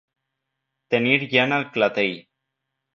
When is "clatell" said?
1.79-2.21